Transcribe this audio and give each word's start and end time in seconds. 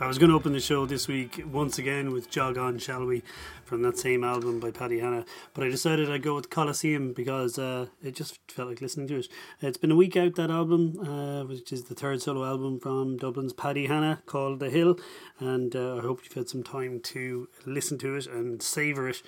I 0.00 0.08
was 0.08 0.18
going 0.18 0.30
to 0.30 0.34
open 0.34 0.52
the 0.52 0.58
show 0.58 0.86
this 0.86 1.06
week 1.06 1.44
once 1.46 1.78
again 1.78 2.10
with 2.10 2.28
Jog 2.28 2.58
On, 2.58 2.78
Shall 2.78 3.06
We, 3.06 3.22
from 3.64 3.82
that 3.82 3.96
same 3.96 4.24
album 4.24 4.58
by 4.58 4.72
Paddy 4.72 4.98
Hanna, 4.98 5.24
but 5.54 5.62
I 5.62 5.68
decided 5.68 6.10
I'd 6.10 6.24
go 6.24 6.34
with 6.34 6.50
Colosseum 6.50 7.12
because 7.12 7.60
uh, 7.60 7.86
it 8.02 8.16
just 8.16 8.40
felt 8.50 8.70
like 8.70 8.80
listening 8.80 9.06
to 9.06 9.18
it. 9.18 9.28
It's 9.60 9.78
been 9.78 9.92
a 9.92 9.96
week 9.96 10.16
out, 10.16 10.34
that 10.34 10.50
album, 10.50 10.98
uh, 10.98 11.44
which 11.44 11.72
is 11.72 11.84
the 11.84 11.94
third 11.94 12.20
solo 12.20 12.44
album 12.44 12.80
from 12.80 13.16
Dublin's 13.18 13.52
Paddy 13.52 13.86
Hanna 13.86 14.20
called 14.26 14.58
The 14.58 14.68
Hill, 14.68 14.98
and 15.38 15.76
uh, 15.76 15.98
I 15.98 16.00
hope 16.00 16.22
you've 16.24 16.34
had 16.34 16.48
some 16.48 16.64
time 16.64 16.98
to 17.00 17.48
listen 17.64 17.96
to 17.98 18.16
it 18.16 18.26
and 18.26 18.60
savour 18.60 19.08
it 19.08 19.22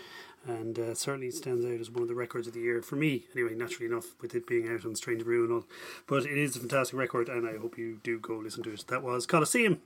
and 0.48 0.80
uh, 0.80 0.94
certainly 0.94 1.30
stands 1.30 1.64
out 1.64 1.80
as 1.80 1.92
one 1.92 2.02
of 2.02 2.08
the 2.08 2.14
records 2.16 2.48
of 2.48 2.54
the 2.54 2.60
year 2.60 2.82
for 2.82 2.96
me. 2.96 3.26
Anyway, 3.36 3.54
naturally 3.54 3.86
enough, 3.86 4.20
with 4.20 4.34
it 4.34 4.48
being 4.48 4.68
out 4.68 4.84
on 4.84 4.96
Strange 4.96 5.22
Brew 5.22 5.44
and 5.44 5.52
all, 5.52 5.64
but 6.08 6.24
it 6.24 6.36
is 6.36 6.56
a 6.56 6.60
fantastic 6.60 6.98
record, 6.98 7.28
and 7.28 7.48
I 7.48 7.56
hope 7.56 7.78
you 7.78 8.00
do 8.02 8.18
go 8.18 8.34
listen 8.38 8.64
to 8.64 8.72
it. 8.72 8.84
That 8.88 9.04
was 9.04 9.26
Colosseum. 9.26 9.80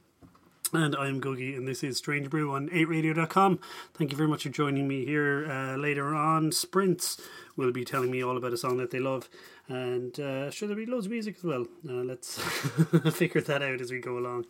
And 0.72 0.94
I'm 0.94 1.20
Gugai, 1.20 1.56
and 1.56 1.67
this 1.67 1.82
is 1.82 1.96
Strange 1.96 2.31
Brew 2.31 2.52
on 2.52 2.69
8radio.com. 2.69 3.58
Thank 3.94 4.12
you 4.12 4.17
very 4.17 4.28
much 4.28 4.44
for 4.44 4.50
joining 4.50 4.87
me 4.87 5.05
here 5.05 5.50
uh, 5.50 5.76
later 5.76 6.14
on. 6.14 6.52
Sprints 6.52 7.20
will 7.56 7.72
be 7.72 7.84
telling 7.84 8.08
me 8.08 8.22
all 8.22 8.37
about 8.37 8.52
a 8.52 8.56
song 8.56 8.76
that 8.76 8.93
they 8.93 9.00
love, 9.00 9.28
and 9.67 10.20
uh, 10.20 10.49
sure, 10.52 10.69
there'll 10.69 10.84
be 10.84 10.88
loads 10.88 11.06
of 11.06 11.12
music 11.12 11.38
as 11.38 11.43
well. 11.43 11.67
Uh, 11.88 12.05
let's 12.05 12.38
figure 13.14 13.40
that 13.40 13.62
out 13.64 13.81
as 13.81 13.90
we 13.90 13.99
go 13.99 14.17
along. 14.17 14.46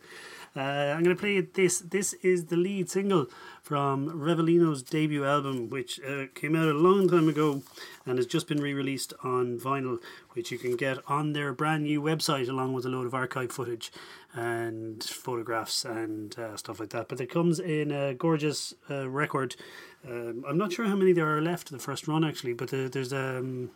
Uh, 0.55 0.59
I'm 0.59 1.01
going 1.01 1.15
to 1.15 1.19
play 1.19 1.41
this. 1.41 1.79
This 1.79 2.13
is 2.13 2.45
the 2.45 2.57
lead 2.57 2.91
single 2.91 3.25
from 3.61 4.09
Revelino's 4.09 4.81
debut 4.83 5.23
album, 5.25 5.69
which 5.69 5.99
uh, 6.01 6.25
came 6.33 6.55
out 6.55 6.67
a 6.67 6.73
long 6.73 7.07
time 7.07 7.29
ago 7.29 7.61
and 8.05 8.17
has 8.17 8.25
just 8.25 8.47
been 8.47 8.61
re 8.61 8.73
released 8.73 9.13
on 9.23 9.59
vinyl, 9.59 9.99
which 10.31 10.51
you 10.51 10.57
can 10.57 10.75
get 10.75 10.97
on 11.07 11.33
their 11.33 11.53
brand 11.53 11.83
new 11.83 12.01
website 12.01 12.49
along 12.49 12.73
with 12.73 12.85
a 12.85 12.89
load 12.89 13.05
of 13.05 13.13
archive 13.13 13.51
footage 13.51 13.91
and 14.33 15.03
photographs 15.03 15.85
and 15.85 16.37
uh, 16.39 16.55
stuff 16.57 16.79
like 16.79 16.89
that. 16.89 17.07
But 17.07 17.21
it 17.21 17.29
comes 17.29 17.59
in 17.59 17.91
a 17.91 18.13
gorgeous 18.13 18.73
uh, 18.89 19.07
record 19.09 19.55
Um, 20.07 20.43
I'm 20.47 20.57
not 20.57 20.73
sure 20.73 20.85
how 20.87 20.95
many 20.95 21.13
there 21.13 21.27
are 21.27 21.41
left 21.41 21.69
the 21.69 21.77
first 21.79 22.07
run 22.07 22.23
actually, 22.23 22.53
but 22.53 22.73
uh, 22.73 22.87
there's 22.89 23.13
um, 23.13 23.69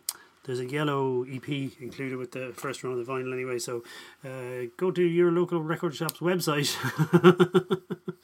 there's 0.46 0.60
a 0.60 0.66
yellow 0.66 1.24
EP 1.24 1.48
included 1.48 2.16
with 2.16 2.32
the 2.32 2.52
first 2.54 2.82
run 2.82 2.98
of 2.98 3.04
the 3.04 3.12
vinyl 3.12 3.32
anyway. 3.32 3.58
So 3.58 3.82
uh, 4.24 4.68
go 4.76 4.90
to 4.90 5.02
your 5.02 5.32
local 5.32 5.60
record 5.60 5.94
shop's 5.94 6.20
website 6.20 6.74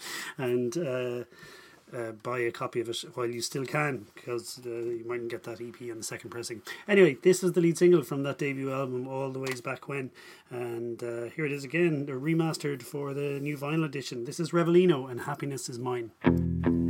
and 0.39 0.77
uh, 0.79 1.25
uh, 1.97 2.13
buy 2.13 2.39
a 2.39 2.51
copy 2.51 2.81
of 2.81 2.89
it 2.89 3.05
while 3.15 3.27
you 3.27 3.41
still 3.41 3.67
can, 3.67 4.07
because 4.15 4.61
uh, 4.65 4.71
you 4.71 5.05
mightn't 5.07 5.31
get 5.31 5.43
that 5.45 5.61
EP 5.61 5.91
on 5.91 5.99
the 5.99 6.03
second 6.03 6.31
pressing. 6.31 6.63
Anyway, 6.89 7.17
this 7.23 7.43
is 7.43 7.53
the 7.53 7.61
lead 7.61 7.77
single 7.77 8.03
from 8.03 8.23
that 8.23 8.39
debut 8.39 8.73
album, 8.73 9.07
All 9.07 9.31
the 9.31 9.39
Ways 9.39 9.61
Back 9.61 9.89
When, 9.89 10.11
and 10.49 11.03
uh, 11.03 11.25
here 11.35 11.45
it 11.45 11.53
is 11.53 11.65
again, 11.65 12.07
remastered 12.07 12.83
for 12.83 13.13
the 13.13 13.41
new 13.41 13.59
vinyl 13.59 13.85
edition. 13.85 14.25
This 14.25 14.41
is 14.41 14.53
Revelino 14.53 15.11
and 15.11 15.23
Happiness 15.23 15.69
is 15.69 15.79
Mine. 15.79 16.13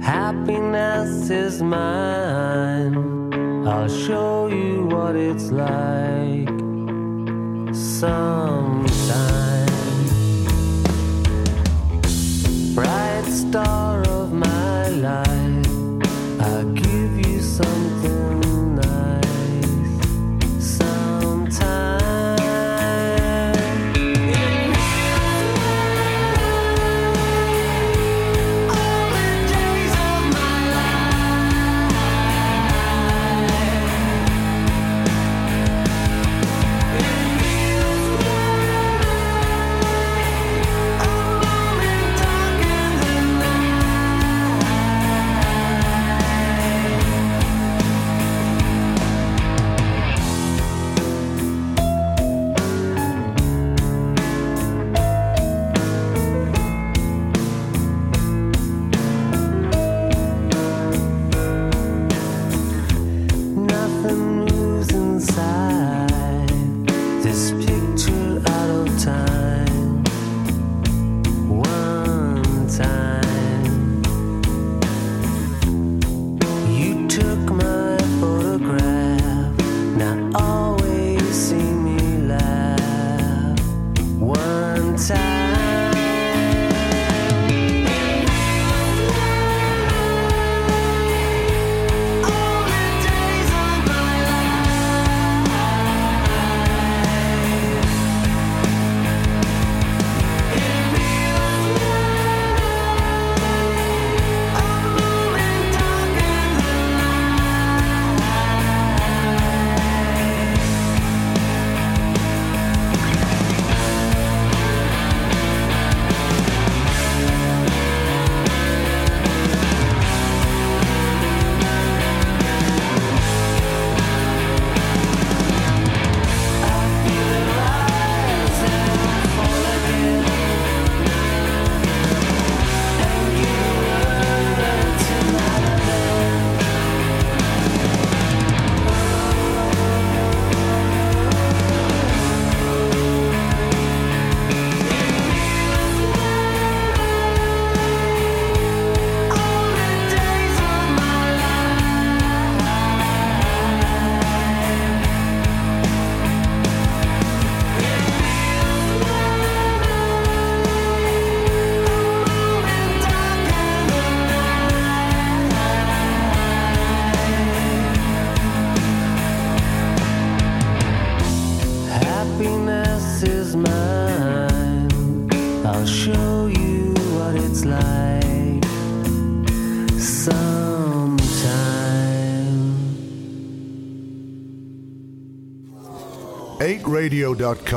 Happiness 0.00 1.30
is 1.30 1.62
mine. 1.62 3.41
I'll 3.64 3.88
show 3.88 4.48
you 4.48 4.86
what 4.86 5.14
it's 5.14 5.52
like 5.52 6.48
sometime. 7.72 9.68
Bright 12.74 13.24
star 13.26 14.02
of 14.08 14.32
my 14.32 14.88
life, 14.88 15.66
I'll 16.40 16.74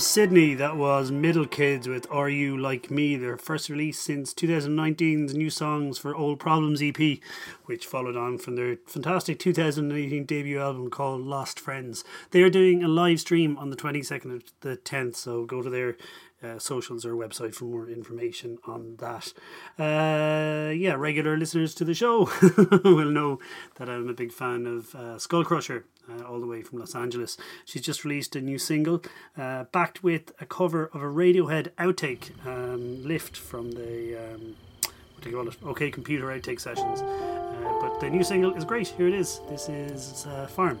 Sydney, 0.00 0.54
that 0.54 0.78
was 0.78 1.10
Middle 1.10 1.46
Kids 1.46 1.86
with 1.86 2.06
Are 2.10 2.30
You 2.30 2.56
Like 2.56 2.90
Me, 2.90 3.16
their 3.16 3.36
first 3.36 3.68
release 3.68 4.00
since 4.00 4.32
2019's 4.32 5.34
New 5.34 5.50
Songs 5.50 5.98
for 5.98 6.16
Old 6.16 6.40
Problems 6.40 6.82
EP, 6.82 7.18
which 7.66 7.86
followed 7.86 8.16
on 8.16 8.38
from 8.38 8.56
their 8.56 8.78
fantastic 8.86 9.38
2018 9.38 10.24
debut 10.24 10.58
album 10.58 10.88
called 10.88 11.20
Lost 11.20 11.60
Friends. 11.60 12.02
They 12.30 12.40
are 12.40 12.48
doing 12.48 12.82
a 12.82 12.88
live 12.88 13.20
stream 13.20 13.58
on 13.58 13.68
the 13.68 13.76
22nd 13.76 14.34
of 14.34 14.42
the 14.60 14.78
10th, 14.78 15.16
so 15.16 15.44
go 15.44 15.60
to 15.60 15.68
their 15.68 15.98
uh, 16.42 16.58
socials 16.58 17.04
or 17.04 17.14
website 17.14 17.54
for 17.54 17.64
more 17.64 17.88
information 17.88 18.58
on 18.66 18.96
that. 18.98 19.32
Uh, 19.78 20.70
yeah, 20.70 20.94
regular 20.94 21.36
listeners 21.36 21.74
to 21.74 21.84
the 21.84 21.94
show 21.94 22.30
will 22.84 23.10
know 23.10 23.38
that 23.76 23.88
I'm 23.88 24.08
a 24.08 24.14
big 24.14 24.32
fan 24.32 24.66
of 24.66 24.94
uh, 24.94 25.16
Skullcrusher, 25.16 25.84
uh, 26.08 26.24
all 26.24 26.40
the 26.40 26.46
way 26.46 26.62
from 26.62 26.78
Los 26.78 26.94
Angeles. 26.94 27.36
She's 27.64 27.82
just 27.82 28.04
released 28.04 28.34
a 28.36 28.40
new 28.40 28.58
single, 28.58 29.02
uh, 29.36 29.64
backed 29.64 30.02
with 30.02 30.32
a 30.40 30.46
cover 30.46 30.86
of 30.94 31.02
a 31.02 31.06
Radiohead 31.06 31.70
outtake, 31.78 32.30
um, 32.46 33.04
lift 33.04 33.36
from 33.36 33.72
the. 33.72 34.16
Um, 34.16 34.56
what 34.82 35.24
do 35.24 35.30
you 35.30 35.36
call 35.36 35.48
it? 35.48 35.56
OK 35.62 35.90
Computer 35.90 36.26
outtake 36.28 36.60
sessions. 36.60 37.02
Uh, 37.02 37.78
but 37.82 38.00
the 38.00 38.08
new 38.08 38.24
single 38.24 38.54
is 38.54 38.64
great. 38.64 38.88
Here 38.88 39.06
it 39.06 39.14
is. 39.14 39.40
This 39.50 39.68
is 39.68 40.26
Farm. 40.48 40.80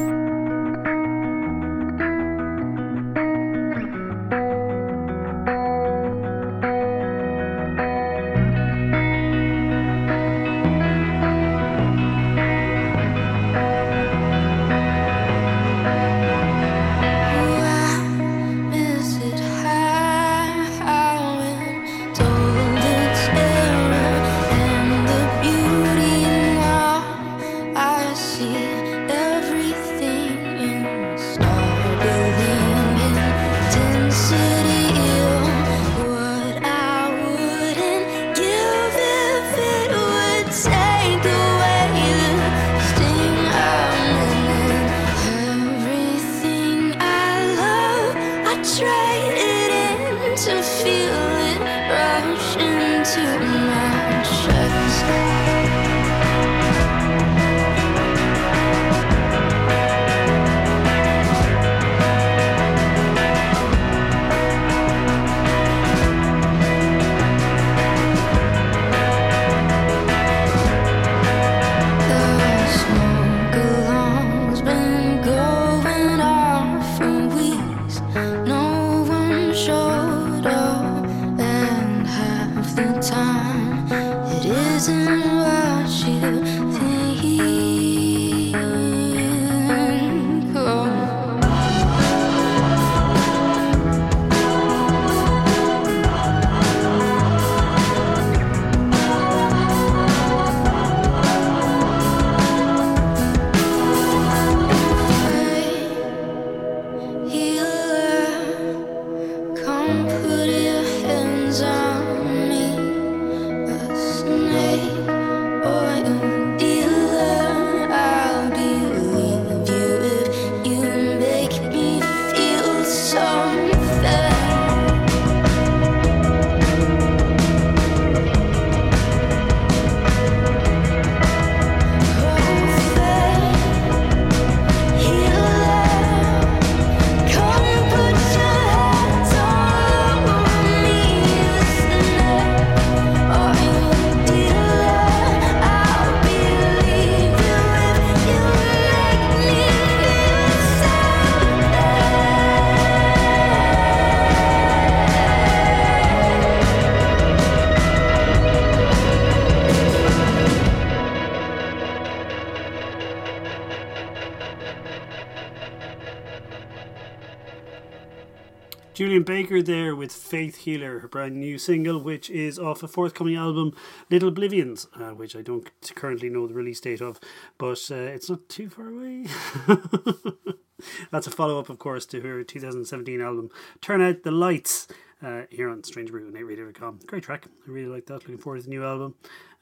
Julien 169.01 169.23
Baker 169.23 169.63
there 169.63 169.95
with 169.95 170.11
Faith 170.11 170.57
Healer, 170.57 170.99
her 170.99 171.07
brand 171.07 171.35
new 171.35 171.57
single, 171.57 171.99
which 171.99 172.29
is 172.29 172.59
off 172.59 172.83
a 172.83 172.87
forthcoming 172.87 173.35
album, 173.35 173.73
Little 174.11 174.29
Oblivions, 174.29 174.85
uh, 174.95 175.09
which 175.09 175.35
I 175.35 175.41
don't 175.41 175.67
currently 175.95 176.29
know 176.29 176.45
the 176.45 176.53
release 176.53 176.79
date 176.79 177.01
of, 177.01 177.19
but 177.57 177.81
uh, 177.89 177.95
it's 177.95 178.29
not 178.29 178.47
too 178.47 178.69
far 178.69 178.89
away. 178.89 179.25
That's 181.11 181.25
a 181.25 181.31
follow 181.31 181.59
up, 181.59 181.69
of 181.69 181.79
course, 181.79 182.05
to 182.05 182.21
her 182.21 182.43
2017 182.43 183.19
album, 183.19 183.49
Turn 183.81 184.03
Out 184.03 184.21
the 184.21 184.29
Lights, 184.29 184.87
uh, 185.23 185.45
here 185.49 185.67
on 185.67 185.83
Strange 185.83 186.11
Brew 186.11 186.27
and 186.27 186.35
8radio.com. 186.35 186.99
Great 187.07 187.23
track. 187.23 187.47
I 187.47 187.71
really 187.71 187.89
like 187.89 188.05
that. 188.05 188.21
Looking 188.21 188.37
forward 188.37 188.59
to 188.59 188.65
the 188.65 188.69
new 188.69 188.85
album. 188.85 189.15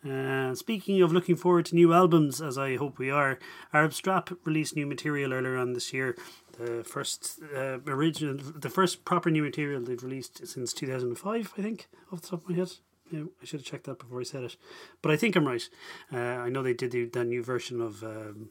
Uh, 0.06 0.54
speaking 0.54 1.02
of 1.02 1.14
looking 1.14 1.38
forward 1.38 1.66
to 1.68 1.76
new 1.76 1.94
albums, 1.94 2.42
as 2.42 2.58
I 2.58 2.76
hope 2.76 2.98
we 2.98 3.10
are, 3.10 3.40
Arab 3.74 3.94
Strap 3.94 4.32
released 4.44 4.76
new 4.76 4.86
material 4.86 5.34
earlier 5.34 5.58
on 5.58 5.72
this 5.72 5.94
year. 5.94 6.18
The 6.60 6.84
first 6.84 7.40
uh, 7.56 7.80
original, 7.88 8.36
the 8.36 8.70
first 8.70 9.06
proper 9.06 9.32
new 9.32 9.44
material 9.44 9.82
they've 9.82 10.04
released 10.04 10.46
since 10.46 10.74
2005, 10.74 11.54
I 11.58 11.62
think, 11.62 11.88
off 12.12 12.22
the 12.22 12.28
top 12.28 12.44
of 12.44 12.50
my 12.50 12.56
head. 12.58 12.72
Yeah, 13.10 13.24
I 13.42 13.46
should 13.46 13.62
have 13.62 13.66
checked 13.66 13.86
that 13.86 13.98
before 13.98 14.20
I 14.20 14.24
said 14.24 14.44
it, 14.44 14.56
but 15.02 15.12
I 15.12 15.16
think 15.16 15.36
I'm 15.36 15.48
right. 15.48 15.68
Uh, 16.14 16.18
I 16.18 16.50
know 16.50 16.62
they 16.62 16.74
did 16.74 16.92
the, 16.92 17.06
that 17.06 17.26
new 17.26 17.42
version 17.42 17.82
of 17.82 18.04
um, 18.04 18.50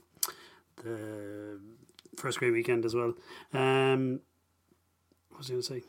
the 0.82 1.60
first 2.16 2.38
great 2.38 2.52
weekend 2.52 2.84
as 2.84 2.94
well. 2.94 3.14
Um, 3.52 4.20
what 5.38 5.48
was 5.48 5.70
I 5.70 5.78
going 5.78 5.82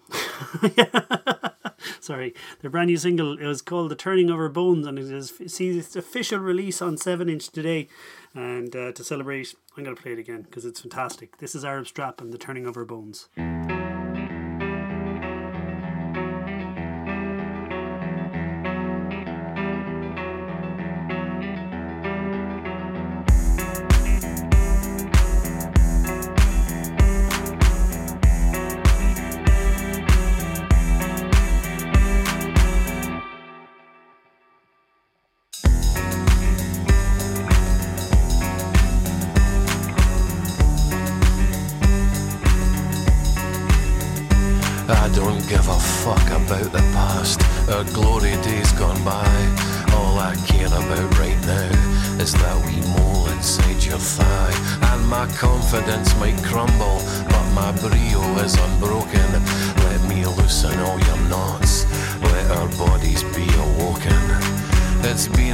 to 0.61 1.33
say? 1.33 1.49
Sorry, 1.99 2.33
their 2.61 2.69
brand 2.69 2.87
new 2.87 2.97
single. 2.97 3.37
It 3.39 3.45
was 3.45 3.61
called 3.61 3.89
"The 3.89 3.95
Turning 3.95 4.29
of 4.29 4.37
Our 4.37 4.49
Bones," 4.49 4.85
and 4.85 4.99
it 4.99 5.11
is 5.11 5.33
see 5.47 5.77
its 5.77 5.95
official 5.95 6.39
release 6.39 6.81
on 6.81 6.97
seven 6.97 7.29
inch 7.29 7.49
today. 7.49 7.87
And 8.35 8.75
uh, 8.75 8.91
to 8.91 9.03
celebrate, 9.03 9.55
I'm 9.75 9.83
going 9.83 9.95
to 9.95 10.01
play 10.01 10.13
it 10.13 10.19
again 10.19 10.43
because 10.43 10.65
it's 10.65 10.81
fantastic. 10.81 11.37
This 11.37 11.55
is 11.55 11.65
Arab 11.65 11.87
Strap 11.87 12.21
and 12.21 12.31
"The 12.31 12.37
Turning 12.37 12.67
of 12.67 12.77
Our 12.77 12.85
Bones." 12.85 13.27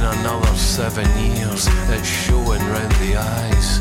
Another 0.06 0.56
seven 0.56 1.06
years, 1.18 1.66
it's 1.90 2.06
showing 2.06 2.62
round 2.72 2.92
the 3.02 3.16
eyes. 3.16 3.78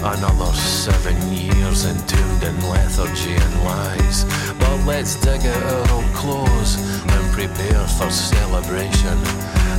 Another 0.00 0.52
seven 0.54 1.16
years 1.32 1.84
entombed 1.84 2.42
in 2.42 2.56
lethargy 2.70 3.34
and 3.34 3.54
lies. 3.64 4.24
But 4.58 4.76
let's 4.86 5.16
dig 5.16 5.44
out 5.44 5.62
our 5.62 5.92
old 5.96 6.12
clothes 6.14 6.76
and 7.02 7.32
prepare 7.32 7.84
for 7.98 8.10
celebration. 8.10 9.18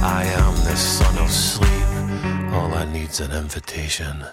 I 0.01 0.23
am 0.25 0.55
the 0.65 0.75
son 0.75 1.17
of 1.17 1.31
sleep. 1.31 2.53
All 2.53 2.73
I 2.73 2.85
needs 2.91 3.19
an 3.21 3.31
invitation. 3.31 4.25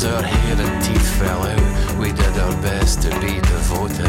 As 0.00 0.06
our 0.06 0.22
hair 0.22 0.66
and 0.66 0.82
teeth 0.82 1.18
fell 1.18 1.42
out, 1.42 1.98
we 1.98 2.10
did 2.10 2.38
our 2.38 2.62
best 2.62 3.02
to 3.02 3.10
be 3.20 3.34
devoted. 3.34 4.08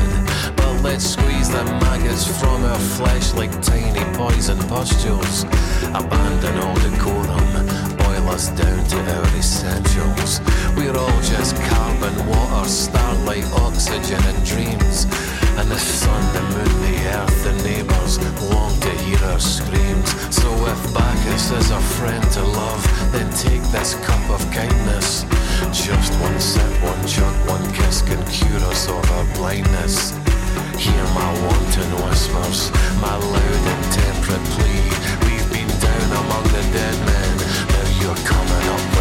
But 0.56 0.80
let's 0.84 1.06
squeeze 1.06 1.50
the 1.50 1.66
maggots 1.66 2.26
from 2.40 2.64
our 2.64 2.80
flesh 2.80 3.34
like 3.34 3.52
tiny 3.62 4.00
poison 4.16 4.58
pustules. 4.70 5.44
Abandon 5.94 6.58
all 6.60 6.76
decorum, 6.76 7.51
us 8.32 8.50
down 8.50 8.84
to 8.86 8.98
our 8.98 9.28
essentials. 9.38 10.40
We're 10.76 10.96
all 10.96 11.22
just 11.22 11.56
carbon, 11.70 12.16
water, 12.28 12.68
starlight, 12.68 13.46
oxygen, 13.60 14.24
and 14.24 14.46
dreams. 14.46 15.06
And 15.60 15.70
the 15.70 15.78
sun, 15.78 16.24
the 16.34 16.42
moon, 16.56 16.76
the 16.88 16.98
earth, 17.18 17.44
the 17.44 17.54
neighbours 17.68 18.18
long 18.50 18.74
to 18.80 18.90
hear 19.04 19.22
our 19.32 19.40
screams. 19.40 20.10
So 20.34 20.48
if 20.66 20.82
Bacchus 20.94 21.52
is 21.52 21.72
a 21.72 21.82
friend 22.00 22.24
to 22.32 22.44
love, 22.44 22.84
then 23.12 23.30
take 23.34 23.64
this 23.76 23.96
cup 24.06 24.24
of 24.30 24.42
kindness. 24.52 25.26
Just 25.72 26.14
one 26.20 26.40
sip, 26.40 26.72
one 26.82 27.04
chug, 27.08 27.36
one 27.50 27.66
kiss 27.74 28.02
can 28.02 28.22
cure 28.28 28.64
us 28.72 28.88
of 28.88 29.04
our 29.12 29.26
blindness. 29.36 30.12
Hear 30.78 31.04
my 31.20 31.30
wanton 31.46 31.92
whispers, 32.04 32.72
my 33.02 33.16
loud 33.16 33.64
and 33.74 33.84
temperate 33.92 34.46
plea. 34.56 34.84
We've 35.28 35.50
been 35.52 35.72
down 35.80 36.10
among 36.24 36.46
the 36.56 36.64
dead 36.74 36.98
men, 37.06 37.41
you're 38.02 38.16
coming 38.16 38.68
up 38.70 39.01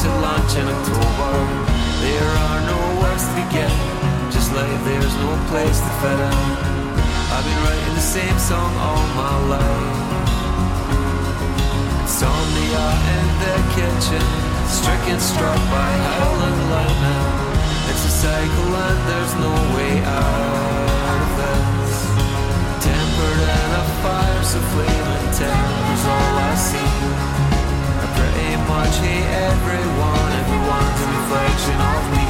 to 0.00 0.08
lunch 0.24 0.56
in 0.56 0.64
October. 0.64 1.32
There 2.00 2.32
are 2.48 2.60
no 2.72 2.80
words 3.04 3.26
to 3.36 3.42
get, 3.52 3.68
just 4.32 4.48
like 4.56 4.72
there's 4.88 5.14
no 5.20 5.30
place 5.52 5.76
to 5.76 5.92
fit 6.00 6.16
in. 6.16 6.40
I've 7.28 7.44
been 7.44 7.60
writing 7.68 7.94
the 8.00 8.08
same 8.16 8.38
song 8.38 8.72
all 8.80 9.04
my 9.12 9.36
life. 9.52 10.00
Insomnia 12.00 12.86
in 13.12 13.26
the 13.44 13.56
kitchen, 13.76 14.24
stricken, 14.72 15.20
struck 15.20 15.60
by 15.68 15.90
howling 16.08 16.60
lightning. 16.72 17.28
It's 17.92 18.04
a 18.08 18.12
cycle 18.24 18.72
and 18.72 19.00
there's 19.04 19.34
no 19.36 19.52
way 19.76 20.00
out 20.00 21.20
of 21.20 21.32
this. 21.40 21.92
Tempered 22.88 23.40
in 23.52 23.70
a 23.76 23.84
fire 24.00 24.44
so 24.48 24.60
flaming, 24.72 25.28
temper's 25.36 26.04
all 26.08 26.34
I 26.48 26.54
see. 26.56 27.19
Pretty 28.20 28.52
much 28.68 28.94
hate 29.00 29.28
everyone, 29.48 30.30
everyone's 30.44 31.00
a 31.00 31.08
reflection 31.16 31.78
of 31.94 32.02
me. 32.16 32.28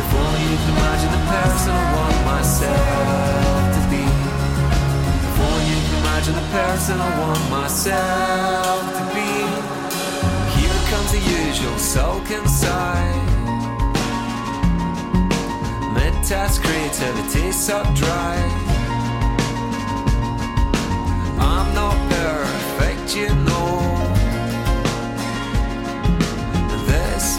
If 0.00 0.08
only 0.16 0.42
you 0.48 0.56
could 0.56 0.72
imagine 0.80 1.12
the 1.12 1.24
person 1.28 1.72
I 1.76 1.86
want 1.98 2.18
myself 2.32 3.60
to 3.76 3.82
be. 3.92 4.04
If 5.28 5.36
only 5.44 5.64
you 5.68 5.78
could 5.84 5.98
imagine 6.00 6.34
the 6.40 6.48
person 6.56 6.94
I 6.98 7.10
want 7.20 7.42
myself 7.50 8.80
to 8.96 9.04
be. 9.12 9.32
Here 10.56 10.80
comes 10.90 11.10
the 11.12 11.20
usual 11.20 11.78
sulk 11.78 12.30
inside. 12.30 13.28
Mid-test 15.92 16.62
creativity 16.64 17.52
sucked 17.52 17.94
dry. 17.94 18.36
I'm 21.38 21.74
not 21.74 21.96
perfect, 22.08 23.14
you 23.14 23.28
know. 23.44 24.07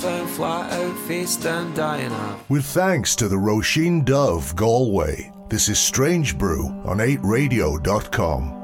firm, 0.00 0.26
fly 0.26 0.68
out, 0.70 0.96
face 1.06 1.36
down, 1.36 1.74
dying 1.74 2.12
up. 2.12 2.50
With 2.50 2.64
thanks 2.64 3.14
to 3.16 3.28
the 3.28 3.36
Róisín 3.36 4.04
Dubh, 4.04 4.54
Galway, 4.56 5.30
this 5.48 5.68
is 5.68 5.78
Strange 5.78 6.38
Brew 6.38 6.68
on 6.84 6.98
8radio.com. 6.98 8.59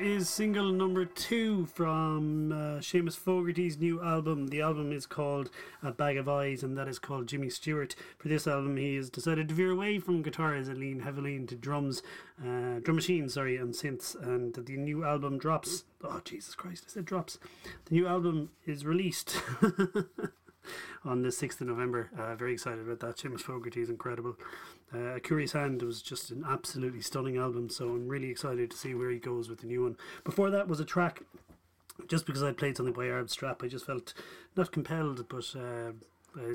is 0.00 0.28
single 0.28 0.72
number 0.72 1.04
two 1.04 1.66
from 1.66 2.52
uh, 2.52 2.80
Seamus 2.80 3.16
Fogarty's 3.16 3.78
new 3.78 4.02
album. 4.02 4.48
The 4.48 4.62
album 4.62 4.92
is 4.92 5.04
called 5.04 5.50
A 5.82 5.92
Bag 5.92 6.16
of 6.16 6.28
Eyes, 6.28 6.62
and 6.62 6.76
that 6.78 6.88
is 6.88 6.98
called 6.98 7.26
Jimmy 7.26 7.50
Stewart. 7.50 7.94
For 8.18 8.28
this 8.28 8.46
album, 8.46 8.76
he 8.78 8.96
has 8.96 9.10
decided 9.10 9.48
to 9.48 9.54
veer 9.54 9.70
away 9.70 9.98
from 9.98 10.22
guitars 10.22 10.68
and 10.68 10.78
lean 10.78 11.00
heavily 11.00 11.36
into 11.36 11.54
drums, 11.54 12.02
uh, 12.40 12.80
drum 12.82 12.96
machines, 12.96 13.34
sorry, 13.34 13.56
and 13.56 13.74
synths. 13.74 14.14
And 14.20 14.54
the 14.54 14.76
new 14.76 15.04
album 15.04 15.38
drops. 15.38 15.84
Oh, 16.02 16.20
Jesus 16.24 16.54
Christ, 16.54 16.84
I 16.86 16.90
said 16.90 17.04
drops. 17.04 17.38
The 17.86 17.94
new 17.94 18.06
album 18.06 18.50
is 18.66 18.86
released. 18.86 19.36
on 21.04 21.22
the 21.22 21.28
6th 21.28 21.60
of 21.60 21.68
November. 21.68 22.10
Uh, 22.18 22.34
very 22.34 22.52
excited 22.52 22.80
about 22.80 23.00
that. 23.00 23.16
Seamus 23.16 23.40
Fogarty 23.40 23.80
is 23.82 23.90
incredible. 23.90 24.36
Uh, 24.92 25.18
Curious 25.22 25.52
Hand 25.52 25.82
was 25.82 26.02
just 26.02 26.30
an 26.30 26.44
absolutely 26.48 27.00
stunning 27.00 27.36
album, 27.36 27.70
so 27.70 27.90
I'm 27.90 28.08
really 28.08 28.28
excited 28.30 28.70
to 28.70 28.76
see 28.76 28.94
where 28.94 29.10
he 29.10 29.18
goes 29.18 29.48
with 29.48 29.60
the 29.60 29.66
new 29.66 29.84
one. 29.84 29.96
Before 30.24 30.50
that 30.50 30.68
was 30.68 30.80
a 30.80 30.84
track, 30.84 31.22
just 32.08 32.26
because 32.26 32.42
I 32.42 32.52
played 32.52 32.76
something 32.76 32.94
by 32.94 33.06
Arab 33.06 33.30
Strap, 33.30 33.62
I 33.62 33.68
just 33.68 33.86
felt 33.86 34.14
not 34.56 34.72
compelled, 34.72 35.28
but. 35.28 35.54
Uh, 35.56 35.92
I, 36.36 36.54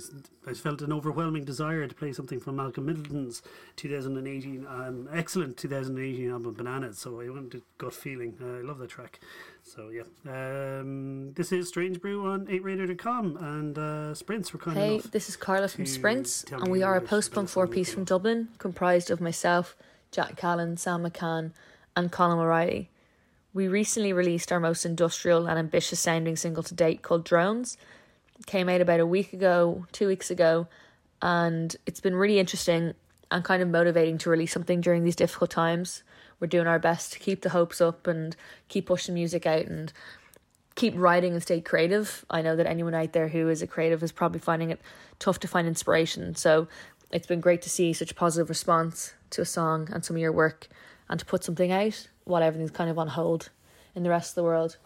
I 0.50 0.54
felt 0.54 0.82
an 0.82 0.94
overwhelming 0.94 1.44
desire 1.44 1.88
to 1.88 1.96
play 1.96 2.14
something 2.14 2.40
from 2.40 2.56
Malcolm 2.58 2.86
Middleton's 2.86 3.42
2018, 3.76 4.66
um, 4.68 5.10
excellent 5.12 5.58
2018 5.58 6.32
album 6.32 6.54
Bananas. 6.54 7.00
So 7.00 7.22
I 7.22 7.30
went 7.30 7.52
to 7.52 7.62
gut 7.78 7.94
feeling. 7.94 8.36
Uh, 8.42 8.60
I 8.60 8.62
love 8.62 8.80
that 8.80 8.90
track. 8.90 9.20
So 9.64 9.90
yeah, 9.90 10.04
um, 10.32 11.34
this 11.34 11.52
is 11.52 11.68
Strange 11.68 12.00
Brew 12.00 12.26
on 12.28 12.46
8radio.com 12.46 13.38
and 13.38 13.78
uh, 13.78 14.14
Sprints 14.14 14.54
were 14.54 14.60
kind 14.60 14.78
Hey, 14.78 15.02
this 15.12 15.28
is 15.28 15.36
Carla 15.36 15.68
from 15.68 15.86
Sprints, 15.86 16.46
and 16.52 16.68
we 16.70 16.84
are 16.84 16.96
a 16.96 17.02
post-punk 17.02 17.50
four-piece 17.50 17.94
from. 17.94 18.04
Dublin, 18.04 18.50
comprised 18.60 19.10
of 19.10 19.20
myself, 19.20 19.76
Jack 20.12 20.38
Callan, 20.38 20.78
Sam 20.78 21.04
McCann, 21.04 21.52
and 21.96 22.12
Colm 22.12 22.38
O'Reilly. 22.38 22.90
We 23.54 23.68
recently 23.68 24.14
released 24.14 24.52
our 24.52 24.60
most 24.60 24.86
industrial 24.86 25.48
and 25.48 25.58
ambitious 25.58 26.00
sounding 26.00 26.36
single 26.36 26.62
to 26.64 26.76
date 26.76 27.02
called 27.02 27.24
Drones. 27.24 27.78
Came 28.46 28.70
out 28.70 28.82
about 28.82 29.00
a 29.00 29.06
week 29.06 29.34
ago, 29.34 29.86
two 29.92 30.08
weeks 30.08 30.30
ago, 30.30 30.68
and 31.22 31.76
it's 31.86 32.02
been 32.02 32.16
really 32.16 32.38
interesting 32.38 32.94
and 33.32 33.44
kind 33.44 33.62
of 33.62 33.70
motivating 33.70 34.18
to 34.20 34.30
release 34.30 34.52
something 34.52 34.82
during 34.82 35.04
these 35.04 35.16
difficult 35.16 35.50
times. 35.50 36.04
We're 36.40 36.48
doing 36.48 36.68
our 36.68 36.78
best 36.78 37.14
to 37.14 37.20
keep 37.20 37.42
the 37.42 37.50
hopes 37.50 37.80
up 37.80 38.08
and 38.08 38.36
keep 38.68 38.88
pushing 38.88 39.14
music 39.14 39.46
out 39.46 39.66
and 39.66 39.92
keep 40.76 40.94
writing 40.96 41.34
and 41.34 41.42
stay 41.42 41.62
creative. 41.62 42.26
I 42.30 42.42
know 42.42 42.56
that 42.56 42.68
anyone 42.68 42.94
out 42.94 43.14
there 43.14 43.30
who 43.30 43.50
is 43.50 43.62
a 43.62 43.68
creative 43.68 44.04
is 44.04 44.12
probably 44.12 44.40
finding 44.40 44.70
it 44.70 44.82
tough 45.18 45.40
to 45.40 45.48
find 45.48 45.68
inspiration. 45.68 46.36
So 46.36 46.68
it's 47.12 47.28
been 47.28 47.40
great 47.40 47.62
to 47.64 47.70
see 47.70 47.94
such 47.94 48.12
a 48.12 48.16
positive 48.16 48.50
response 48.50 49.14
to 49.32 49.42
a 49.42 49.46
song 49.46 49.90
and 49.94 50.04
some 50.04 50.18
of 50.18 50.22
your 50.22 50.34
work 50.34 50.68
and 51.10 51.20
to 51.20 51.26
put 51.26 51.44
something 51.44 51.72
out 51.72 52.10
while 52.26 52.44
everything's 52.44 52.72
kind 52.72 52.90
of 52.90 53.00
on 53.00 53.08
hold 53.08 53.50
in 53.96 54.04
the 54.04 54.10
rest 54.10 54.32
of 54.32 54.36
the 54.36 54.44
world. 54.44 54.78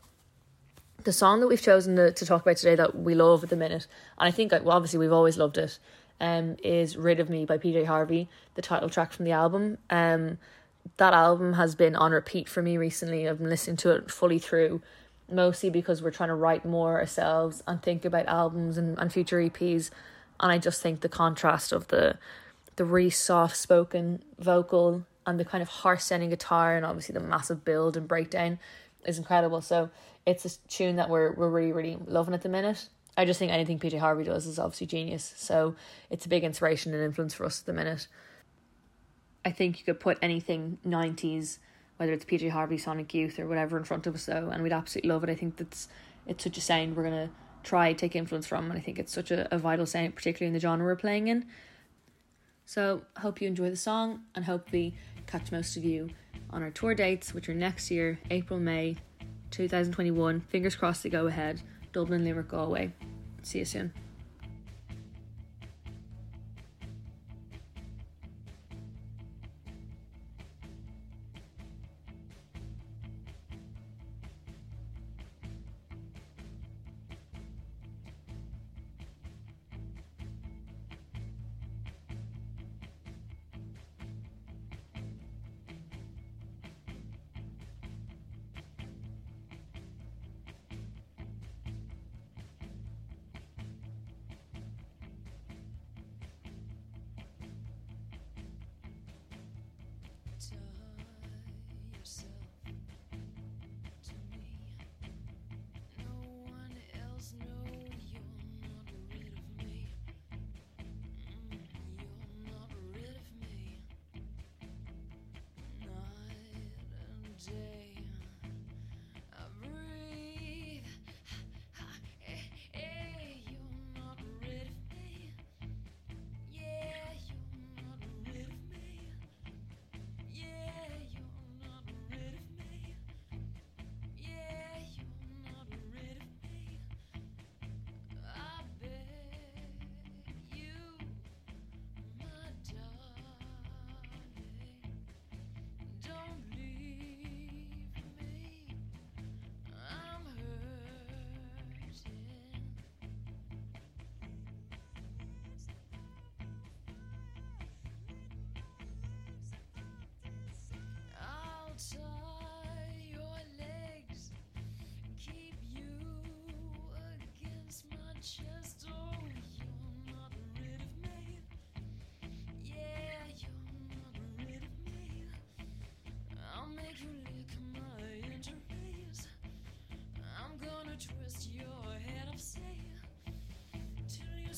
The 1.04 1.14
song 1.14 1.40
that 1.40 1.48
we've 1.48 1.62
chosen 1.62 1.96
to, 1.96 2.12
to 2.12 2.26
talk 2.26 2.42
about 2.42 2.58
today 2.58 2.76
that 2.76 2.96
we 2.96 3.16
love 3.16 3.44
at 3.44 3.50
the 3.50 3.56
minute, 3.56 3.88
and 4.18 4.28
I 4.28 4.32
think 4.32 4.52
well, 4.52 4.72
obviously 4.72 5.00
we've 5.00 5.14
always 5.14 5.38
loved 5.38 5.58
it, 5.58 5.80
um, 6.20 6.58
is 6.64 6.98
Rid 6.98 7.20
of 7.20 7.30
Me 7.30 7.46
by 7.46 7.58
PJ 7.58 7.86
Harvey, 7.86 8.28
the 8.56 8.62
title 8.62 8.90
track 8.90 9.14
from 9.14 9.26
the 9.26 9.32
album. 9.32 9.78
Um, 9.90 10.38
that 10.98 11.14
album 11.14 11.54
has 11.54 11.76
been 11.76 11.96
on 11.96 12.12
repeat 12.12 12.50
for 12.50 12.62
me 12.62 12.78
recently. 12.78 13.28
I've 13.30 13.38
been 13.38 13.50
listening 13.50 13.78
to 13.78 13.92
it 13.92 14.12
fully 14.12 14.40
through, 14.40 14.82
mostly 15.32 15.70
because 15.70 16.02
we're 16.02 16.12
trying 16.12 16.30
to 16.30 16.36
write 16.36 16.66
more 16.66 17.00
ourselves 17.00 17.64
and 17.68 17.82
think 17.82 18.04
about 18.04 18.26
albums 18.28 18.78
and, 18.78 18.98
and 19.00 19.12
future 19.14 19.38
EPs. 19.38 19.92
And 20.40 20.52
I 20.52 20.58
just 20.58 20.82
think 20.82 21.02
the 21.02 21.10
contrast 21.10 21.72
of 21.72 21.88
the 21.88 22.18
the 22.76 22.86
really 22.86 23.10
soft 23.10 23.58
spoken 23.58 24.24
vocal 24.38 25.04
and 25.26 25.38
the 25.38 25.44
kind 25.44 25.62
of 25.62 25.68
harsh 25.68 26.02
sounding 26.02 26.30
guitar 26.30 26.78
and 26.78 26.86
obviously 26.86 27.12
the 27.12 27.20
massive 27.20 27.66
build 27.66 27.98
and 27.98 28.08
breakdown 28.08 28.58
is 29.06 29.18
incredible. 29.18 29.62
So 29.62 29.90
it's 30.26 30.46
a 30.46 30.58
tune 30.68 30.98
that 30.98 31.10
we're 31.10 31.34
we're 31.34 31.50
really, 31.50 31.72
really 31.72 31.98
loving 32.06 32.34
at 32.34 32.42
the 32.42 32.50
minute. 32.50 32.90
I 33.18 33.26
just 33.26 33.40
think 33.40 33.52
anything 33.52 33.80
PJ 33.80 34.00
Harvey 34.00 34.24
does 34.24 34.46
is 34.46 34.60
obviously 34.60 34.88
genius. 34.88 35.34
So 35.36 35.76
it's 36.10 36.26
a 36.26 36.30
big 36.30 36.44
inspiration 36.44 36.94
and 36.94 37.04
influence 37.04 37.34
for 37.34 37.46
us 37.46 37.60
at 37.60 37.66
the 37.66 37.74
minute. 37.74 38.08
I 39.44 39.52
think 39.52 39.80
you 39.80 39.86
could 39.86 40.00
put 40.00 40.18
anything 40.22 40.78
90s, 40.86 41.60
whether 41.98 42.14
it's 42.14 42.26
PJ 42.26 42.50
Harvey, 42.52 42.78
Sonic 42.78 43.14
Youth, 43.14 43.40
or 43.40 43.48
whatever 43.48 43.78
in 43.78 43.84
front 43.84 44.08
of 44.08 44.16
us, 44.16 44.26
though, 44.26 44.50
and 44.50 44.64
we'd 44.64 44.72
absolutely 44.72 45.10
love 45.10 45.24
it. 45.24 45.30
I 45.30 45.36
think 45.36 45.58
that's 45.58 45.90
it's 46.28 46.44
such 46.44 46.58
a 46.58 46.62
sound 46.62 46.96
we're 46.96 47.10
to 47.10 47.30
try 47.64 47.92
take 47.94 48.16
influence 48.16 48.48
from, 48.48 48.70
and 48.70 48.80
I 48.80 48.82
think 48.82 49.00
it's 49.00 49.12
such 49.12 49.32
a, 49.32 49.54
a 49.54 49.58
vital 49.58 49.86
sound, 49.86 50.16
particularly 50.16 50.48
in 50.48 50.54
the 50.54 50.60
genre 50.60 50.86
we're 50.86 50.96
playing 50.96 51.28
in. 51.28 51.46
So, 52.66 53.02
hope 53.18 53.42
you 53.42 53.48
enjoy 53.48 53.70
the 53.70 53.76
song, 53.76 54.22
and 54.36 54.46
hopefully 54.46 54.96
catch 55.28 55.52
most 55.52 55.76
of 55.76 55.84
you 55.84 56.10
on 56.52 56.62
our 56.64 56.72
tour 56.72 56.94
dates, 56.94 57.34
which 57.34 57.50
are 57.50 57.54
next 57.54 57.90
year, 57.90 58.20
April, 58.30 58.60
May 58.60 58.98
2021. 59.52 60.42
Fingers 60.42 60.76
crossed 60.76 61.04
to 61.04 61.10
go 61.10 61.28
ahead. 61.28 61.62
Dublin, 61.92 62.24
Limerick, 62.24 62.50
Galway. 62.50 62.94
See 63.42 63.60
you 63.60 63.66
soon. 63.66 63.94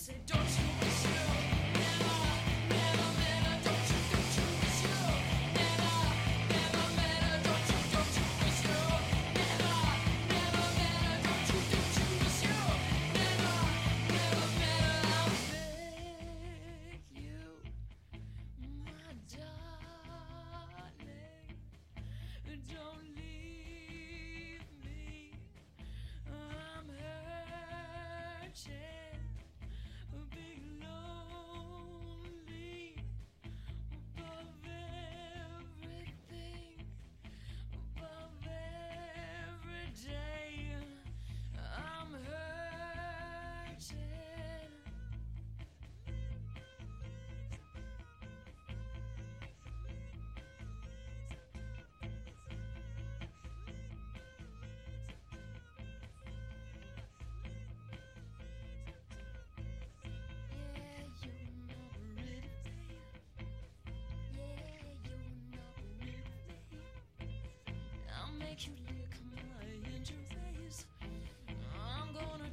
said, 0.01 0.40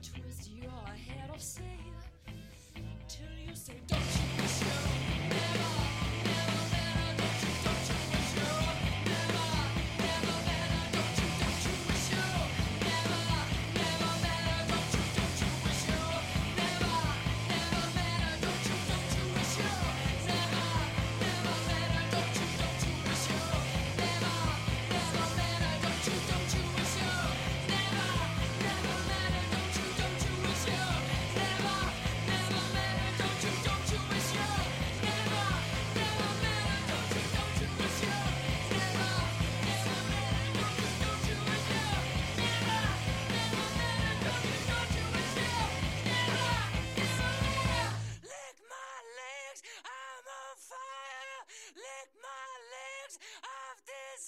twist 0.03 0.51
your 0.55 0.71
head 0.71 1.31
off 1.31 1.41
sail 1.41 1.65
till 3.09 3.27
you 3.47 3.55
say, 3.55 3.75
Don't 3.87 4.01
you? 4.01 4.38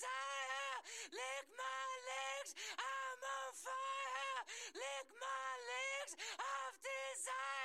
desire. 0.01 0.81
Lick 1.13 1.47
my 1.61 1.85
legs, 2.09 2.55
I'm 2.73 3.21
on 3.21 3.53
fire. 3.53 4.41
Lick 4.73 5.07
my 5.21 5.49
legs 5.69 6.17
I've 6.41 6.79
desire. 6.81 7.60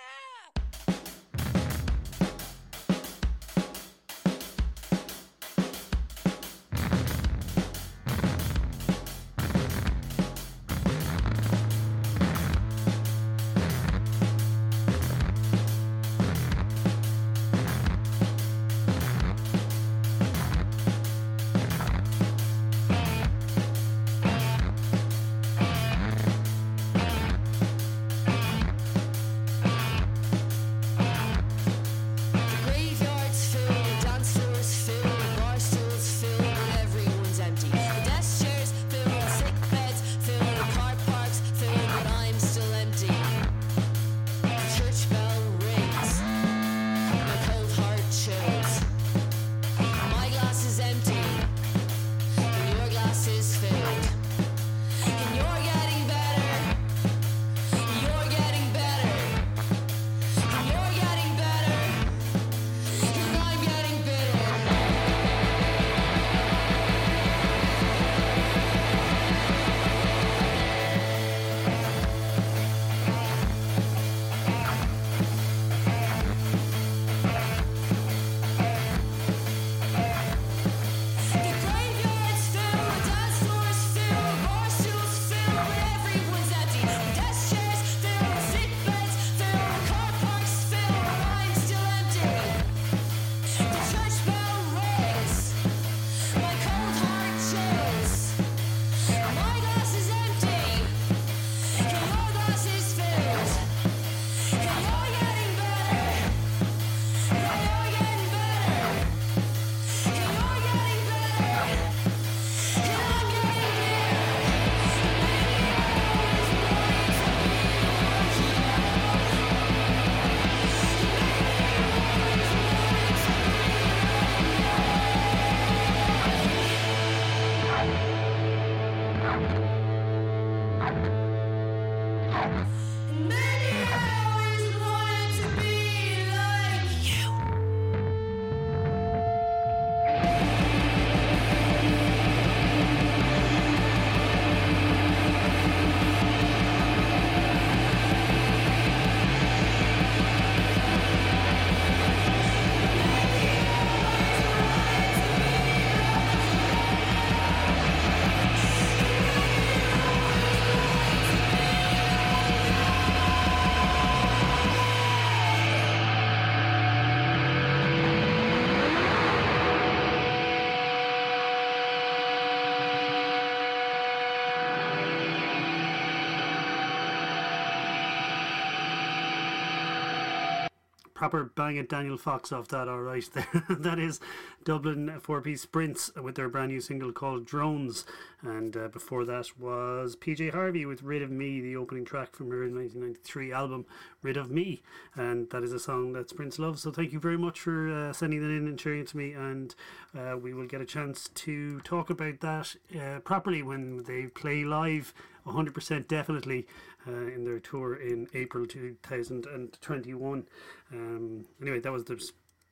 Proper 181.29 181.45
bang 181.55 181.79
at 181.79 181.89
Daniel 181.89 182.17
Fox 182.17 182.51
off 182.51 182.67
that, 182.67 182.87
all 182.87 183.01
right. 183.01 183.27
There, 183.33 183.47
that 183.69 183.97
is 183.97 184.19
Dublin 184.65 185.19
four 185.21 185.41
piece 185.41 185.61
sprints 185.61 186.11
with 186.15 186.33
their 186.33 186.49
brand 186.49 186.71
new 186.71 186.81
single 186.81 187.11
called 187.11 187.45
Drones, 187.45 188.03
and 188.41 188.75
uh, 188.75 188.87
before 188.87 189.23
that 189.23 189.57
was 189.59 190.15
PJ 190.15 190.53
Harvey 190.53 190.87
with 190.87 191.03
Rid 191.03 191.21
of 191.21 191.29
Me, 191.29 191.61
the 191.61 191.75
opening 191.75 192.03
track 192.03 192.35
from 192.35 192.49
her 192.49 192.61
1993 192.61 193.53
album 193.53 193.85
Rid 194.23 194.37
of 194.37 194.49
Me, 194.49 194.81
and 195.13 195.51
that 195.51 195.61
is 195.61 195.71
a 195.71 195.79
song 195.79 196.13
that 196.13 196.31
Sprints 196.31 196.57
love. 196.57 196.79
So 196.79 196.89
thank 196.89 197.13
you 197.13 197.19
very 197.19 197.37
much 197.37 197.59
for 197.59 197.89
uh, 197.89 198.11
sending 198.11 198.41
that 198.41 198.49
in 198.49 198.67
and 198.67 198.81
sharing 198.81 199.01
it 199.01 199.07
to 199.09 199.17
me, 199.17 199.33
and 199.33 199.75
uh, 200.17 200.35
we 200.35 200.55
will 200.55 200.65
get 200.65 200.81
a 200.81 200.85
chance 200.85 201.29
to 201.35 201.79
talk 201.81 202.09
about 202.09 202.39
that 202.39 202.75
uh, 202.99 203.19
properly 203.19 203.61
when 203.61 204.01
they 204.05 204.25
play 204.25 204.63
live 204.63 205.13
100% 205.45 206.07
definitely 206.07 206.65
uh, 207.07 207.11
in 207.11 207.43
their 207.45 207.59
tour 207.59 207.95
in 207.95 208.27
April 208.33 208.65
2021. 208.65 210.47
Um, 210.91 211.45
anyway, 211.61 211.79
that 211.79 211.91
was 211.91 212.05
their, 212.05 212.17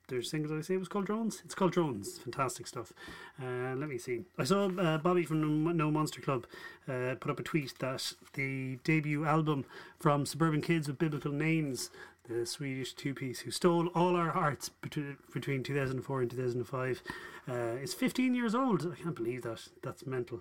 their 0.08 0.22
things 0.22 0.50
did 0.50 0.58
I 0.58 0.60
say 0.62 0.74
it 0.74 0.78
was 0.78 0.88
called 0.88 1.06
Drones? 1.06 1.42
It's 1.44 1.54
called 1.54 1.72
Drones. 1.72 2.18
Fantastic 2.18 2.66
stuff. 2.66 2.92
Uh, 3.42 3.74
let 3.76 3.88
me 3.88 3.98
see. 3.98 4.22
I 4.38 4.44
saw 4.44 4.66
uh, 4.66 4.98
Bobby 4.98 5.24
from 5.24 5.76
No 5.76 5.90
Monster 5.90 6.20
Club 6.20 6.46
uh, 6.88 7.14
put 7.20 7.30
up 7.30 7.40
a 7.40 7.42
tweet 7.42 7.78
that 7.78 8.12
the 8.34 8.78
debut 8.84 9.24
album 9.24 9.64
from 9.98 10.26
Suburban 10.26 10.60
Kids 10.60 10.88
with 10.88 10.98
Biblical 10.98 11.32
Names 11.32 11.90
the 12.28 12.46
Swedish 12.46 12.94
two 12.94 13.14
piece 13.14 13.40
who 13.40 13.50
stole 13.50 13.88
all 13.88 14.16
our 14.16 14.30
hearts 14.30 14.68
between, 14.68 15.16
between 15.32 15.62
2004 15.62 16.22
and 16.22 16.30
2005 16.30 17.02
uh, 17.48 17.52
is 17.82 17.92
15 17.92 18.34
years 18.34 18.54
old. 18.54 18.90
I 18.90 19.02
can't 19.02 19.14
believe 19.14 19.42
that. 19.42 19.68
That's 19.82 20.06
mental. 20.06 20.40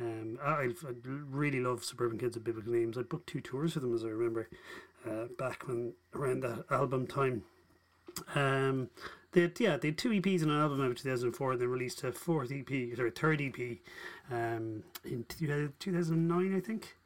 Um, 0.00 0.38
I, 0.42 0.70
I 0.86 0.92
really 1.04 1.60
love 1.60 1.84
Suburban 1.84 2.18
Kids 2.18 2.36
with 2.36 2.44
Biblical 2.44 2.72
Names. 2.72 2.98
I 2.98 3.02
booked 3.02 3.28
two 3.28 3.40
tours 3.40 3.74
for 3.74 3.80
them, 3.80 3.94
as 3.94 4.04
I 4.04 4.08
remember, 4.08 4.48
uh, 5.08 5.26
back 5.38 5.68
when 5.68 5.92
around 6.14 6.42
that 6.42 6.64
album 6.70 7.06
time. 7.06 7.44
Um, 8.34 8.90
they 9.32 9.42
had, 9.42 9.58
yeah, 9.58 9.76
they 9.76 9.88
had 9.88 9.98
two 9.98 10.10
EPs 10.10 10.42
and 10.42 10.50
an 10.50 10.60
album 10.60 10.82
in 10.82 10.94
2004, 10.94 11.52
and 11.52 11.60
they 11.60 11.66
released 11.66 12.04
a 12.04 12.12
fourth 12.12 12.52
EP, 12.52 12.68
sorry, 12.96 13.10
third 13.10 13.40
EP 13.40 13.78
um, 14.30 14.82
in 15.04 15.24
2009, 15.28 16.56
I 16.56 16.60
think. 16.60 16.96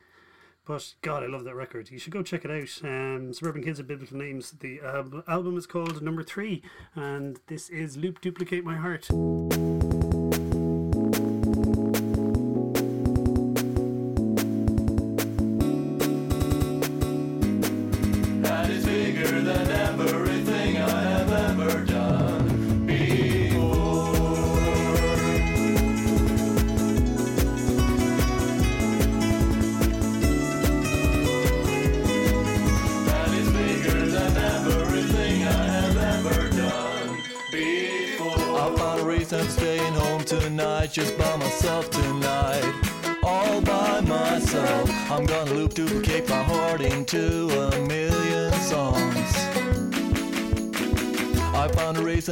But 0.66 0.94
God, 1.00 1.22
I 1.22 1.26
love 1.26 1.44
that 1.44 1.54
record. 1.54 1.90
You 1.92 1.98
should 2.00 2.12
go 2.12 2.24
check 2.24 2.44
it 2.44 2.50
out. 2.50 2.84
Um, 2.84 3.32
Suburban 3.32 3.62
Kids 3.62 3.78
of 3.78 3.86
Biblical 3.86 4.16
Names. 4.16 4.50
The 4.50 4.80
uh, 4.80 5.04
album 5.28 5.56
is 5.56 5.66
called 5.66 6.02
Number 6.02 6.24
Three, 6.24 6.62
and 6.96 7.38
this 7.46 7.68
is 7.70 7.96
Loop 7.96 8.20
Duplicate 8.20 8.64
My 8.64 8.76
Heart. 8.76 9.75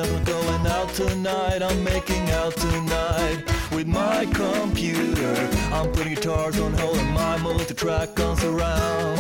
For 0.07 0.25
going 0.25 0.67
out 0.67 0.89
tonight. 0.91 1.63
I'm 1.63 1.83
making 1.83 2.31
out 2.31 2.55
tonight 2.57 3.43
with 3.73 3.87
my 3.87 4.27
computer. 4.27 5.35
I'm 5.73 5.91
putting 5.93 6.15
guitars 6.15 6.59
on 6.61 6.73
hold 6.75 6.99
and 6.99 7.15
my 7.15 7.37
multi-track 7.39 8.19
on 8.21 8.37
surround. 8.37 9.19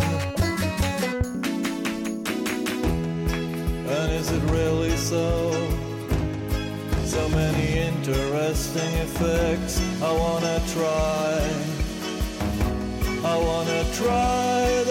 And 3.95 4.13
is 4.13 4.31
it 4.31 4.43
really 4.51 4.97
so? 4.97 5.53
So 7.05 7.29
many 7.29 7.79
interesting 7.79 8.93
effects. 9.07 9.81
I 10.03 10.13
wanna 10.13 10.61
try. 10.75 11.35
I 13.25 13.37
wanna 13.39 13.85
try 13.95 14.85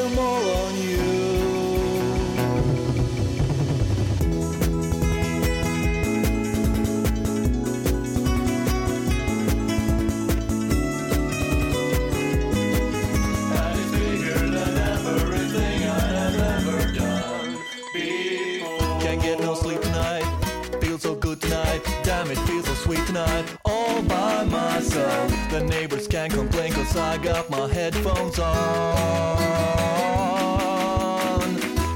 can't 26.13 26.31
complain 26.31 26.71
cause 26.71 26.95
I 26.95 27.17
got 27.17 27.49
my 27.49 27.67
headphones 27.67 28.37
on. 28.37 28.45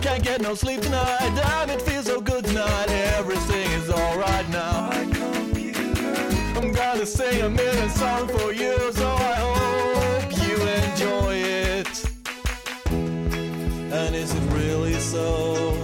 Can't 0.01 0.23
get 0.23 0.41
no 0.41 0.55
sleep 0.55 0.81
tonight. 0.81 1.33
Damn, 1.35 1.69
it 1.69 1.83
feels 1.83 2.07
so 2.07 2.19
good 2.19 2.45
tonight. 2.45 2.89
Everything 2.89 3.69
is 3.73 3.91
alright 3.91 4.49
now. 4.49 4.89
I'm 6.55 6.71
gonna 6.71 7.05
sing 7.05 7.43
a 7.43 7.49
million 7.49 7.89
songs 7.91 8.31
for 8.31 8.51
you, 8.51 8.91
so 8.93 9.07
I 9.07 9.35
hope 9.35 10.31
you 10.47 10.55
enjoy 10.81 11.35
it. 11.35 12.09
And 12.89 14.15
is 14.15 14.33
it 14.33 14.51
really 14.51 14.95
so? 14.95 15.75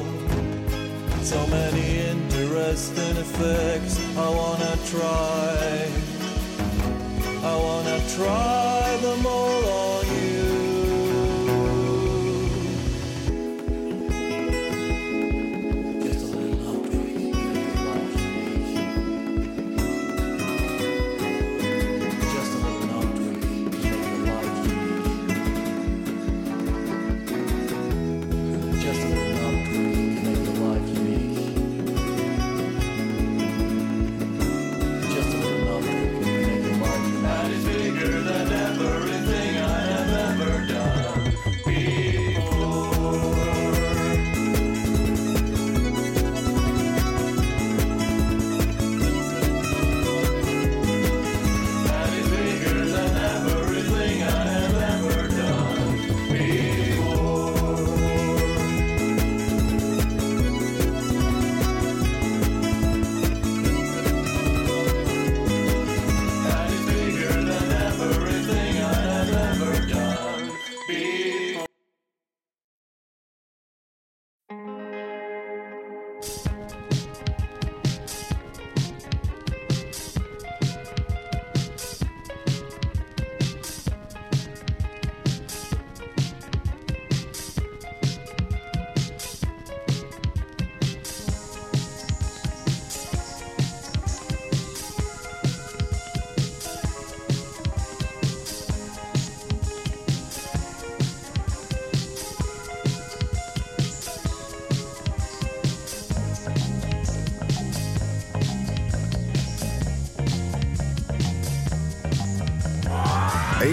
So 1.22 1.46
many 1.46 2.00
interesting 2.00 3.16
effects. 3.18 4.00
I 4.18 4.28
wanna 4.28 4.76
try. 4.88 6.03
I 7.54 7.56
wanna 7.56 8.00
try 8.10 8.98
them 9.04 9.28
all 9.28 9.73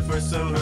The 0.00 0.12
first, 0.14 0.30
so 0.30 0.59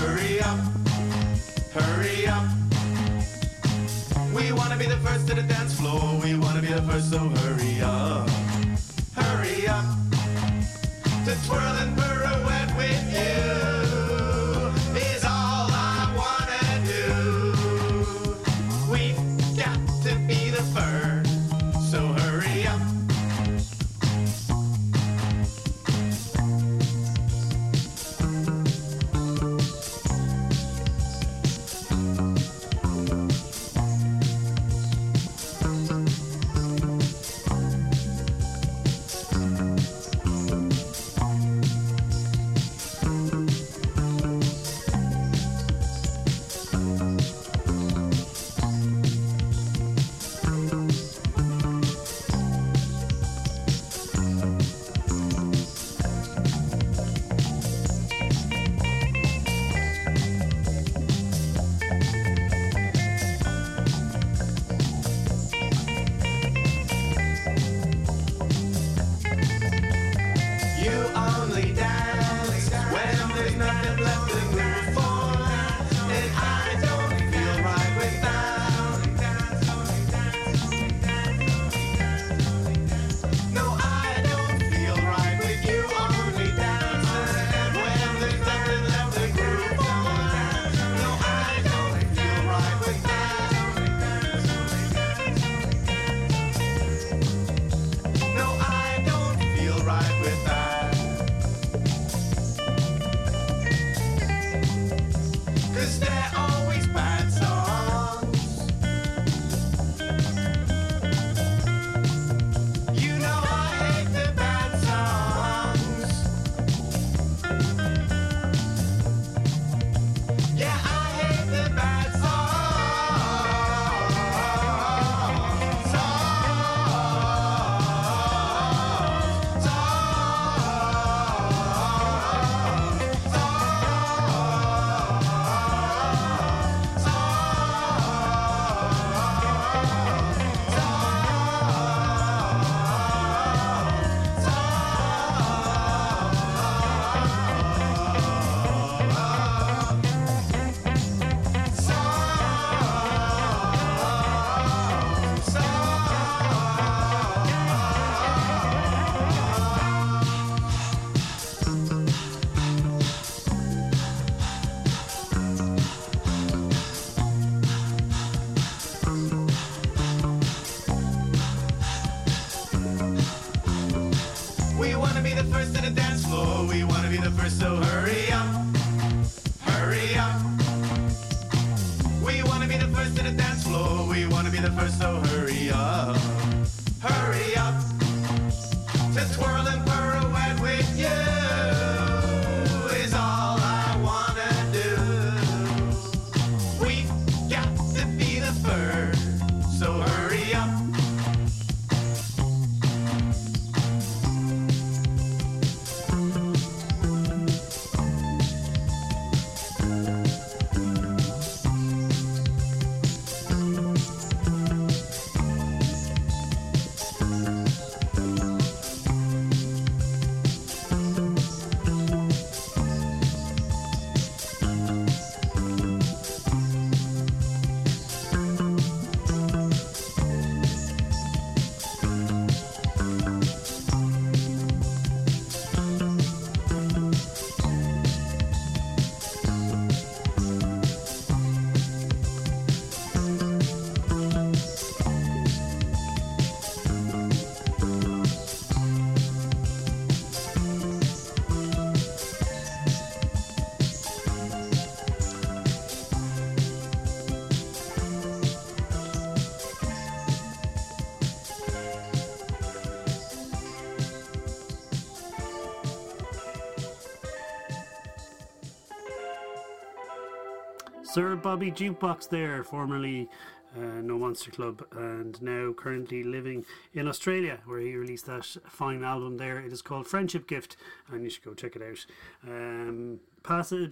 Sir 271.13 271.37
Bobby 271.37 271.71
Jukebox 271.73 272.29
there, 272.29 272.63
formerly 272.63 273.29
uh, 273.77 274.01
No 274.03 274.19
Monster 274.19 274.51
Club, 274.51 274.85
and 274.93 275.41
now 275.41 275.73
currently 275.73 276.23
living 276.23 276.65
in 276.93 277.09
Australia, 277.09 277.61
where 277.65 277.81
he 277.81 277.95
released 277.97 278.27
that 278.27 278.45
fine 278.67 279.03
album 279.03 279.37
there. 279.39 279.59
It 279.59 279.73
is 279.73 279.81
called 279.83 280.07
Friendship 280.07 280.47
Gift, 280.47 280.77
and 281.11 281.25
you 281.25 281.31
should 281.31 281.45
go 281.45 281.55
check 281.55 281.77
it 281.77 281.83
out. 281.83 282.05
Um, 282.47 283.21
pass 283.43 283.73
is- 283.73 283.91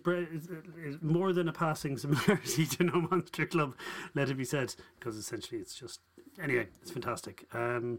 is 0.85 1.01
more 1.03 1.33
than 1.33 1.49
a 1.49 1.53
passing 1.53 1.97
similarity 2.05 2.67
to 2.67 2.85
No 2.85 3.01
Monster 3.11 3.47
Club, 3.47 3.75
let 4.15 4.29
it 4.31 4.35
be 4.37 4.45
said, 4.45 4.75
because 4.99 5.17
essentially 5.17 5.61
it's 5.61 5.75
just 5.75 6.01
anyway, 6.41 6.69
it's 6.83 6.91
fantastic. 6.91 7.47
Um, 7.55 7.99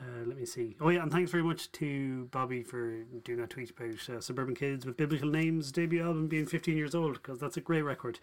uh, 0.00 0.24
let 0.24 0.36
me 0.38 0.46
see. 0.46 0.76
Oh 0.80 0.88
yeah, 0.88 1.02
and 1.02 1.12
thanks 1.12 1.30
very 1.30 1.42
much 1.42 1.70
to 1.72 2.28
Bobby 2.30 2.62
for 2.62 3.02
doing 3.24 3.38
that 3.40 3.50
tweet 3.50 3.70
about 3.70 4.08
uh, 4.08 4.20
Suburban 4.20 4.54
Kids 4.54 4.86
with 4.86 4.96
Biblical 4.96 5.28
Names 5.28 5.70
debut 5.70 6.02
album 6.02 6.26
being 6.26 6.46
15 6.46 6.76
years 6.76 6.94
old 6.94 7.14
because 7.14 7.38
that's 7.38 7.58
a 7.58 7.60
great 7.60 7.82
record, 7.82 8.18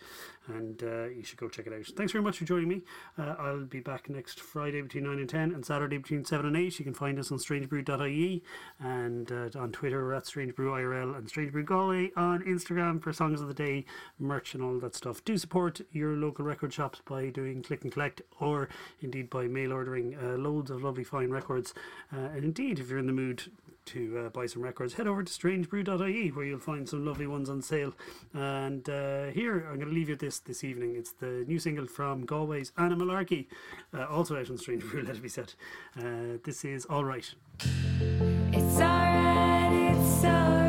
and 0.47 0.81
uh, 0.81 1.05
you 1.05 1.23
should 1.23 1.37
go 1.37 1.47
check 1.47 1.67
it 1.67 1.73
out. 1.73 1.85
Thanks 1.95 2.11
very 2.11 2.23
much 2.23 2.39
for 2.39 2.45
joining 2.45 2.67
me. 2.67 2.81
Uh, 3.17 3.35
I'll 3.37 3.65
be 3.65 3.79
back 3.79 4.09
next 4.09 4.39
Friday 4.39 4.81
between 4.81 5.03
9 5.03 5.19
and 5.19 5.29
10 5.29 5.51
and 5.53 5.65
Saturday 5.65 5.97
between 5.97 6.25
7 6.25 6.45
and 6.45 6.57
8. 6.57 6.79
You 6.79 6.85
can 6.85 6.93
find 6.95 7.19
us 7.19 7.31
on 7.31 7.37
strangebrew.ie 7.37 8.43
and 8.79 9.31
uh, 9.31 9.49
on 9.59 9.71
Twitter 9.71 10.03
we're 10.03 10.13
at 10.13 10.23
strangebrewirl 10.23 11.15
and 11.15 11.27
strangebrew 11.27 11.65
Galway 11.65 12.11
on 12.15 12.41
Instagram 12.43 13.01
for 13.01 13.13
songs 13.13 13.39
of 13.39 13.47
the 13.47 13.53
day, 13.53 13.85
merch 14.19 14.55
and 14.55 14.63
all 14.63 14.79
that 14.79 14.95
stuff. 14.95 15.23
Do 15.23 15.37
support 15.37 15.81
your 15.91 16.15
local 16.15 16.43
record 16.43 16.73
shops 16.73 17.01
by 17.05 17.29
doing 17.29 17.61
click 17.61 17.83
and 17.83 17.91
collect 17.91 18.21
or 18.39 18.69
indeed 19.01 19.29
by 19.29 19.47
mail 19.47 19.73
ordering 19.73 20.15
uh, 20.15 20.37
loads 20.37 20.71
of 20.71 20.83
lovely 20.83 21.03
fine 21.03 21.29
records. 21.29 21.66
Uh, 22.13 22.29
and 22.35 22.43
indeed, 22.43 22.79
if 22.79 22.89
you're 22.89 22.99
in 22.99 23.07
the 23.07 23.13
mood 23.13 23.43
to 23.85 24.25
uh, 24.25 24.29
buy 24.29 24.45
some 24.45 24.61
records, 24.61 24.95
head 24.95 25.07
over 25.07 25.23
to 25.23 25.31
strangebrew.ie 25.31 26.29
where 26.29 26.45
you'll 26.45 26.59
find 26.59 26.87
some 26.87 27.05
lovely 27.05 27.27
ones 27.27 27.49
on 27.49 27.61
sale. 27.61 27.93
And 28.33 28.87
uh, 28.89 29.27
here, 29.27 29.65
I'm 29.69 29.75
going 29.75 29.89
to 29.89 29.95
leave 29.95 30.09
you 30.09 30.15
this 30.15 30.39
this 30.39 30.63
evening. 30.63 30.95
It's 30.95 31.11
the 31.13 31.45
new 31.47 31.59
single 31.59 31.87
from 31.87 32.25
Galway's 32.25 32.71
Anna 32.77 32.95
Malarkey, 32.95 33.47
uh, 33.93 34.05
also 34.05 34.37
out 34.37 34.49
on 34.49 34.57
Strange 34.57 34.83
Brew, 34.83 35.01
let 35.07 35.15
it 35.15 35.21
be 35.21 35.29
said. 35.29 35.53
Uh, 35.97 36.37
this 36.43 36.65
is 36.65 36.85
All 36.85 37.05
Right. 37.05 37.33
It's 37.59 38.81
alright, 38.81 39.95
it's 39.95 40.23
alright. 40.23 40.66